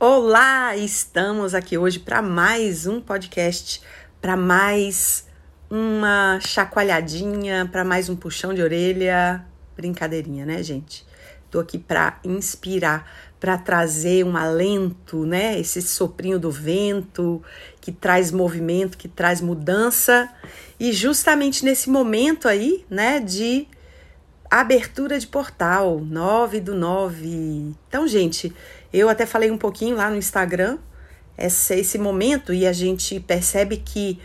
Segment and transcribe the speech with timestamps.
[0.00, 3.82] Olá, estamos aqui hoje para mais um podcast,
[4.20, 5.26] para mais
[5.68, 9.44] uma chacoalhadinha, para mais um puxão de orelha,
[9.76, 11.04] brincadeirinha, né, gente?
[11.50, 15.58] Tô aqui para inspirar, para trazer um alento, né?
[15.58, 17.42] Esse soprinho do vento
[17.80, 20.32] que traz movimento, que traz mudança.
[20.78, 23.66] E justamente nesse momento aí, né, de
[24.50, 27.74] abertura de portal, 9 do 9.
[27.88, 28.54] Então, gente,
[28.92, 30.78] eu até falei um pouquinho lá no Instagram
[31.38, 34.18] esse, momento e a gente percebe que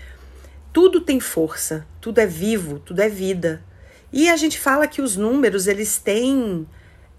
[0.72, 3.64] tudo tem força, tudo é vivo, tudo é vida.
[4.12, 6.68] E a gente fala que os números eles têm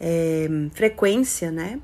[0.00, 1.78] é, frequência, né?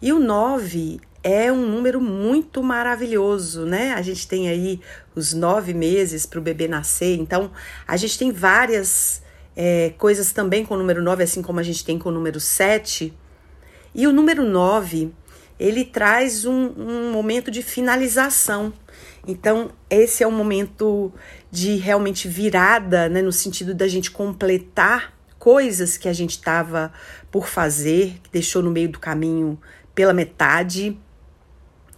[0.00, 3.92] E o 9 é um número muito maravilhoso, né?
[3.92, 4.80] A gente tem aí
[5.14, 7.50] os nove meses para o bebê nascer, então
[7.86, 9.22] a gente tem várias
[9.54, 12.40] é, coisas também com o número 9, assim como a gente tem com o número
[12.40, 13.12] 7.
[13.94, 15.12] E o número 9,
[15.58, 18.72] ele traz um, um momento de finalização.
[19.26, 21.12] Então, esse é um momento
[21.50, 26.92] de realmente virada, né, no sentido da gente completar coisas que a gente estava
[27.30, 29.58] por fazer, que deixou no meio do caminho
[29.94, 30.96] pela metade.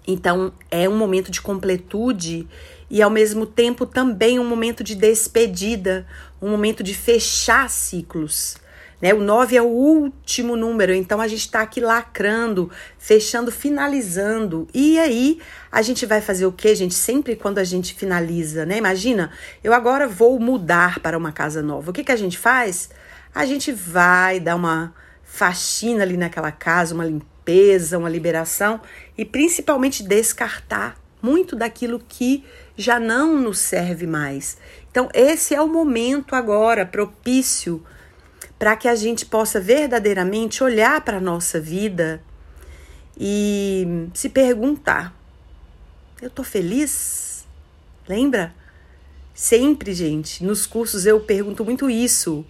[0.06, 2.48] Então, é um momento de completude
[2.90, 6.06] e ao mesmo tempo também um momento de despedida,
[6.40, 8.56] um momento de fechar ciclos.
[9.02, 9.12] Né?
[9.12, 14.68] O 9 é o último número, então a gente está aqui lacrando, fechando, finalizando.
[14.72, 15.40] E aí
[15.72, 16.94] a gente vai fazer o que, gente?
[16.94, 18.78] Sempre quando a gente finaliza, né?
[18.78, 19.32] Imagina,
[19.64, 21.90] eu agora vou mudar para uma casa nova.
[21.90, 22.90] O que, que a gente faz?
[23.34, 28.80] A gente vai dar uma faxina ali naquela casa, uma limpeza, uma liberação
[29.18, 32.44] e principalmente descartar muito daquilo que
[32.76, 34.58] já não nos serve mais.
[34.90, 37.82] Então, esse é o momento agora propício
[38.62, 42.22] para que a gente possa verdadeiramente olhar para a nossa vida
[43.18, 45.12] e se perguntar:
[46.22, 47.44] eu tô feliz?
[48.08, 48.54] Lembra?
[49.34, 52.46] Sempre, gente, nos cursos eu pergunto muito isso.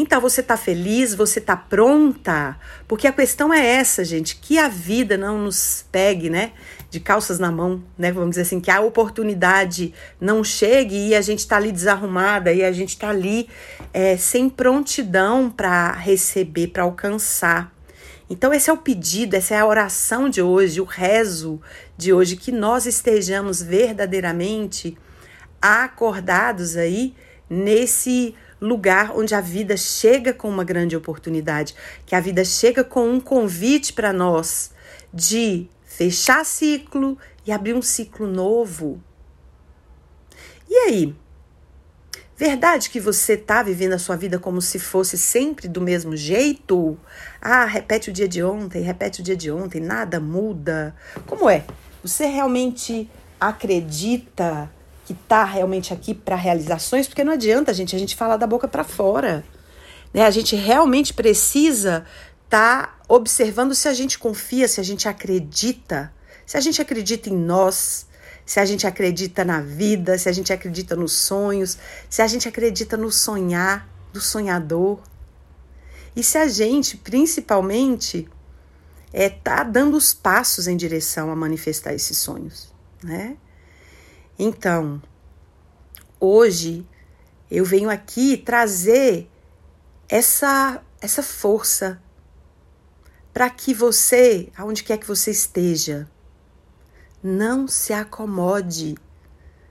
[0.00, 1.12] Então você está feliz?
[1.12, 2.56] Você está pronta?
[2.86, 6.52] Porque a questão é essa, gente, que a vida não nos pegue, né,
[6.88, 8.12] de calças na mão, né?
[8.12, 12.62] Vamos dizer assim, que a oportunidade não chegue e a gente está ali desarrumada e
[12.62, 13.48] a gente está ali
[13.92, 17.74] é, sem prontidão para receber, para alcançar.
[18.30, 21.60] Então, esse é o pedido, essa é a oração de hoje, o rezo
[21.96, 24.96] de hoje, que nós estejamos verdadeiramente
[25.60, 27.16] acordados aí
[27.50, 31.74] nesse lugar onde a vida chega com uma grande oportunidade,
[32.04, 34.72] que a vida chega com um convite para nós
[35.12, 39.02] de fechar ciclo e abrir um ciclo novo.
[40.68, 41.16] E aí?
[42.36, 46.96] Verdade que você está vivendo a sua vida como se fosse sempre do mesmo jeito?
[47.40, 50.94] Ah, repete o dia de ontem, repete o dia de ontem, nada muda.
[51.26, 51.64] Como é?
[52.00, 54.70] Você realmente acredita
[55.08, 58.68] que está realmente aqui para realizações, porque não adianta, gente, a gente falar da boca
[58.68, 59.42] para fora.
[60.12, 60.20] Né?
[60.22, 62.04] A gente realmente precisa
[62.44, 66.12] estar tá observando se a gente confia, se a gente acredita,
[66.44, 68.06] se a gente acredita em nós,
[68.44, 71.78] se a gente acredita na vida, se a gente acredita nos sonhos,
[72.10, 75.00] se a gente acredita no sonhar, do sonhador.
[76.14, 78.28] E se a gente, principalmente,
[79.10, 82.70] é tá dando os passos em direção a manifestar esses sonhos,
[83.02, 83.38] né?
[84.38, 85.02] Então,
[86.20, 86.86] hoje
[87.50, 89.28] eu venho aqui trazer
[90.08, 92.00] essa essa força
[93.32, 96.08] para que você, aonde quer que você esteja,
[97.22, 98.96] não se acomode.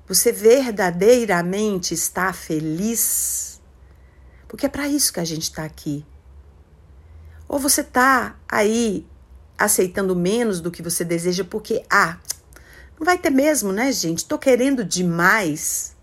[0.08, 3.62] Você verdadeiramente está feliz?
[4.48, 6.06] Porque é para isso que a gente está aqui.
[7.48, 9.06] Ou você está aí
[9.58, 12.20] aceitando menos do que você deseja porque, ah,
[13.00, 14.26] não vai ter mesmo, né, gente?
[14.26, 15.96] Tô querendo demais.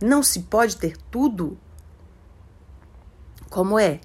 [0.00, 1.58] Não se pode ter tudo.
[3.48, 4.00] Como é?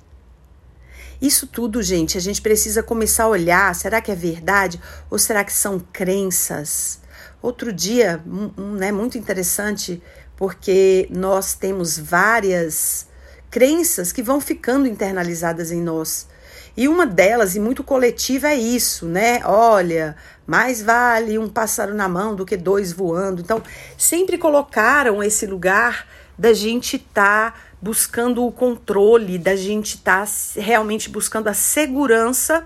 [1.21, 3.75] Isso tudo, gente, a gente precisa começar a olhar.
[3.75, 6.99] Será que é verdade ou será que são crenças?
[7.41, 10.01] Outro dia, um, né, muito interessante,
[10.37, 13.07] porque nós temos várias
[13.49, 16.27] crenças que vão ficando internalizadas em nós.
[16.75, 19.41] E uma delas, e muito coletiva, é isso, né?
[19.43, 20.15] Olha,
[20.47, 23.41] mais vale um pássaro na mão do que dois voando.
[23.41, 23.61] Então,
[23.97, 26.07] sempre colocaram esse lugar
[26.37, 32.65] da gente estar tá buscando o controle, da gente estar tá realmente buscando a segurança.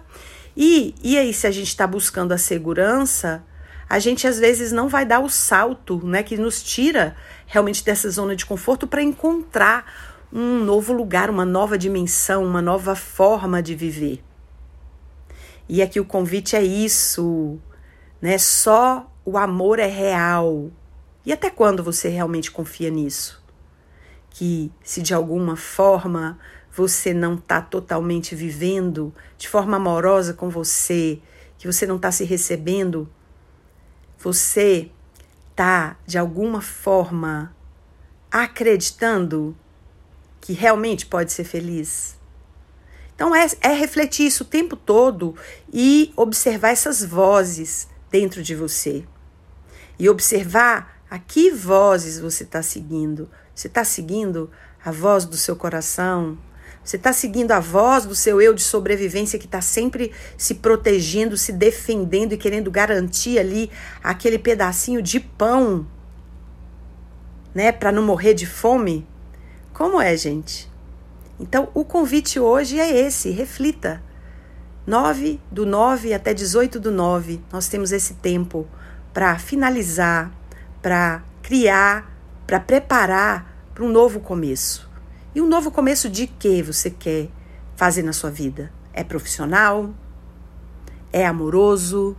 [0.55, 3.43] E, e aí, se a gente está buscando a segurança,
[3.89, 7.15] a gente às vezes não vai dar o salto, né, que nos tira
[7.45, 9.85] realmente dessa zona de conforto para encontrar
[10.31, 14.23] um novo lugar, uma nova dimensão, uma nova forma de viver.
[15.67, 17.59] E aqui o convite é isso,
[18.21, 18.37] né?
[18.37, 20.69] Só o amor é real.
[21.25, 23.43] E até quando você realmente confia nisso?
[24.29, 26.37] Que se de alguma forma
[26.71, 31.19] você não está totalmente vivendo de forma amorosa com você,
[31.57, 33.09] que você não está se recebendo,
[34.19, 34.91] você
[35.51, 37.55] está de alguma forma
[38.29, 39.55] acreditando
[40.45, 42.15] que realmente pode ser feliz?
[43.15, 45.35] Então é, é refletir isso o tempo todo
[45.73, 49.03] e observar essas vozes dentro de você.
[49.97, 53.27] E observar a que vozes você está seguindo.
[53.55, 54.51] Você está seguindo
[54.83, 56.37] a voz do seu coração,
[56.83, 61.35] você está seguindo a voz do seu eu de sobrevivência que está sempre se protegendo,
[61.35, 63.71] se defendendo e querendo garantir ali
[64.03, 65.87] aquele pedacinho de pão,
[67.55, 69.07] né, para não morrer de fome?
[69.75, 70.71] Como é, gente?
[71.37, 74.01] Então, o convite hoje é esse: reflita.
[74.87, 78.65] 9 do 9 até 18 do 9, nós temos esse tempo
[79.13, 80.31] para finalizar,
[80.81, 82.09] para criar,
[82.47, 84.89] para preparar para um novo começo.
[85.33, 87.27] E um novo começo de que você quer
[87.75, 88.71] fazer na sua vida?
[88.93, 89.93] É profissional?
[91.11, 92.15] É amoroso?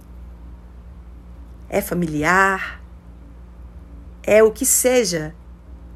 [1.70, 2.82] É familiar?
[4.22, 5.34] É o que seja?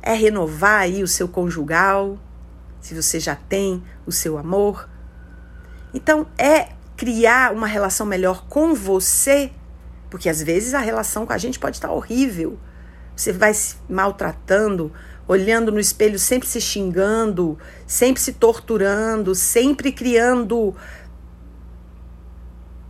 [0.03, 2.19] É renovar aí o seu conjugal?
[2.81, 4.89] Se você já tem o seu amor?
[5.93, 9.51] Então, é criar uma relação melhor com você,
[10.11, 12.59] porque às vezes a relação com a gente pode estar horrível.
[13.17, 14.93] Você vai se maltratando,
[15.27, 20.75] olhando no espelho, sempre se xingando, sempre se torturando, sempre criando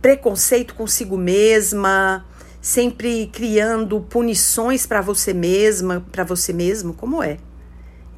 [0.01, 2.25] preconceito consigo mesma,
[2.61, 7.37] sempre criando punições para você mesma, para você mesmo, como é?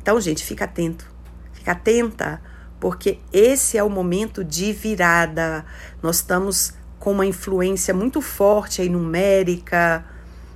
[0.02, 1.10] Então, gente, fica atento.
[1.54, 2.42] Fica atenta,
[2.80, 5.66] porque esse é o momento de virada.
[6.02, 10.06] Nós estamos com uma influência muito forte aí numérica,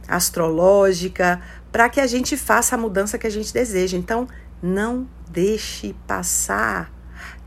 [0.05, 1.41] astrológica,
[1.71, 3.97] para que a gente faça a mudança que a gente deseja.
[3.97, 4.27] Então,
[4.61, 6.91] não deixe passar.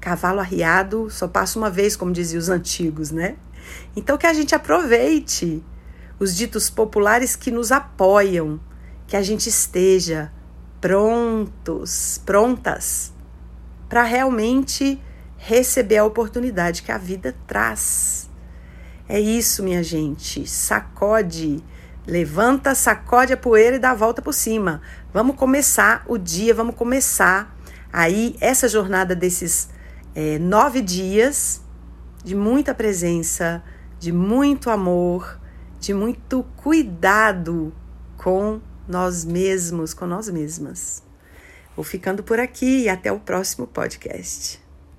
[0.01, 3.37] Cavalo arriado só passa uma vez, como diziam os antigos, né?
[3.95, 5.63] Então, que a gente aproveite
[6.21, 8.61] os ditos populares que nos apoiam,
[9.09, 10.31] que a gente esteja
[10.81, 13.13] prontos, prontas
[13.89, 15.03] para realmente
[15.37, 18.31] receber a oportunidade que a vida traz.
[19.09, 20.47] É isso, minha gente.
[20.47, 21.65] Sacode
[22.07, 24.81] Levanta, sacode a poeira e dá a volta por cima.
[25.13, 27.57] Vamos começar o dia, vamos começar
[27.93, 29.69] aí essa jornada desses
[30.15, 31.63] é, nove dias
[32.25, 33.63] de muita presença,
[33.99, 35.39] de muito amor,
[35.81, 37.73] de muito cuidado
[38.17, 41.03] com nós mesmos, com nós mesmas.
[41.75, 44.70] Vou ficando por aqui e até o próximo podcast.